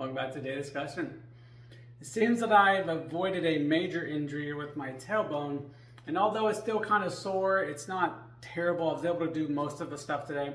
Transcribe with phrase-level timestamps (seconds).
[0.00, 1.20] Welcome back to Day Discussion.
[2.00, 5.64] It seems that I've avoided a major injury with my tailbone,
[6.06, 8.88] and although it's still kind of sore, it's not terrible.
[8.88, 10.54] I was able to do most of the stuff today.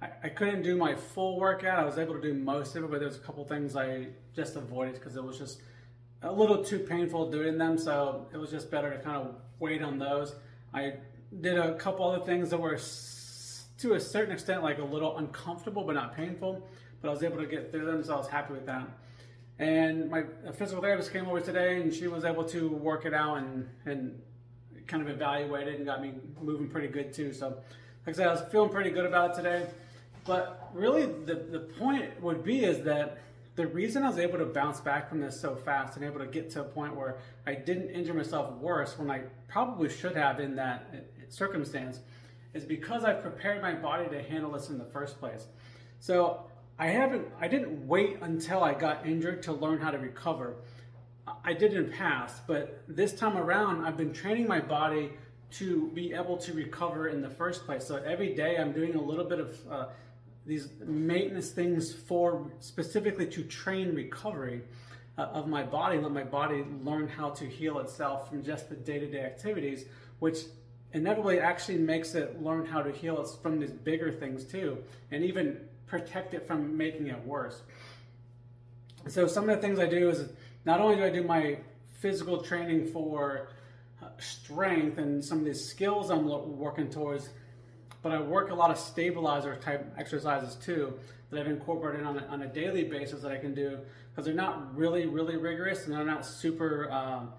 [0.00, 1.78] I, I couldn't do my full workout.
[1.78, 4.56] I was able to do most of it, but there's a couple things I just
[4.56, 5.60] avoided because it was just
[6.22, 7.76] a little too painful doing them.
[7.76, 10.36] So it was just better to kind of wait on those.
[10.72, 10.94] I
[11.42, 12.78] did a couple other things that were
[13.78, 16.66] to a certain extent like a little uncomfortable but not painful
[17.00, 18.86] but i was able to get through them so i was happy with that.
[19.58, 23.38] And my physical therapist came over today and she was able to work it out
[23.38, 24.20] and, and
[24.86, 26.12] kind of evaluate it and got me
[26.42, 27.32] moving pretty good too.
[27.32, 27.56] So like
[28.08, 29.66] i said i was feeling pretty good about it today.
[30.26, 33.18] But really the, the point would be is that
[33.54, 36.26] the reason I was able to bounce back from this so fast and able to
[36.26, 40.40] get to a point where I didn't injure myself worse when I probably should have
[40.40, 42.00] in that circumstance
[42.56, 45.46] is because I've prepared my body to handle this in the first place.
[46.00, 46.44] So
[46.78, 50.56] I haven't, I didn't wait until I got injured to learn how to recover.
[51.44, 55.12] I did in the past, but this time around, I've been training my body
[55.52, 57.86] to be able to recover in the first place.
[57.86, 59.86] So every day I'm doing a little bit of uh,
[60.46, 64.62] these maintenance things for specifically to train recovery
[65.18, 68.76] uh, of my body, let my body learn how to heal itself from just the
[68.76, 69.86] day to day activities,
[70.20, 70.38] which
[70.96, 74.78] inevitably actually makes it learn how to heal it from these bigger things too,
[75.10, 77.62] and even protect it from making it worse.
[79.06, 80.28] So some of the things I do is
[80.64, 81.58] not only do I do my
[82.00, 83.48] physical training for
[84.02, 87.28] uh, strength and some of these skills I'm working towards,
[88.02, 90.94] but I work a lot of stabilizer type exercises too
[91.30, 93.78] that I've incorporated on a, on a daily basis that I can do
[94.10, 97.32] because they're not really, really rigorous and they're not super um,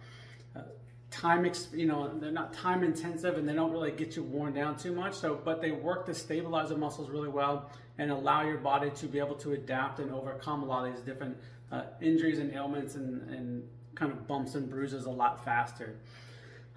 [1.11, 4.77] time, you know, they're not time intensive and they don't really get you worn down
[4.77, 5.15] too much.
[5.15, 9.07] So, but they work to stabilize the muscles really well and allow your body to
[9.07, 11.37] be able to adapt and overcome a lot of these different
[11.71, 13.63] uh, injuries and ailments and, and
[13.95, 15.95] kind of bumps and bruises a lot faster.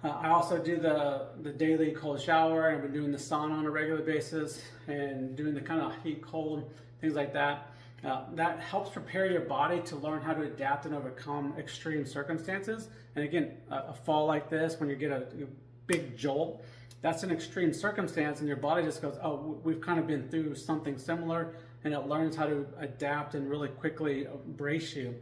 [0.03, 2.71] Uh, I also do the, the daily cold shower.
[2.71, 6.23] I've been doing the sauna on a regular basis and doing the kind of heat
[6.23, 7.71] cold, things like that.
[8.03, 12.89] Uh, that helps prepare your body to learn how to adapt and overcome extreme circumstances.
[13.15, 15.47] And again, a, a fall like this, when you get a, a,
[15.85, 16.63] big jolt,
[17.01, 20.55] that's an extreme circumstance, and your body just goes, "Oh, we've kind of been through
[20.55, 25.15] something similar," and it learns how to adapt and really quickly brace you.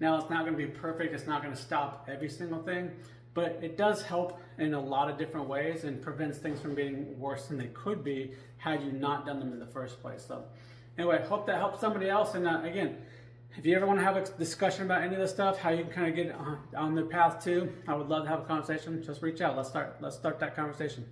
[0.00, 1.14] Now, it's not going to be perfect.
[1.14, 2.90] It's not going to stop every single thing,
[3.34, 7.18] but it does help in a lot of different ways and prevents things from being
[7.18, 10.24] worse than they could be had you not done them in the first place.
[10.26, 10.44] So
[10.98, 12.34] anyway, hope that helps somebody else.
[12.34, 12.96] And uh, again,
[13.56, 15.84] if you ever want to have a discussion about any of this stuff, how you
[15.84, 18.44] can kind of get on, on the path too, I would love to have a
[18.44, 19.02] conversation.
[19.02, 19.56] Just reach out.
[19.56, 19.96] Let's start.
[20.00, 21.06] Let's start that conversation.